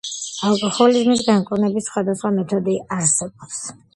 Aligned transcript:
ალკოჰოლიზმის 0.47 1.21
განკურნების 1.27 1.89
სხვადასხვა 1.91 2.33
მეთოდი 2.39 2.79
არსებობს. 2.99 3.63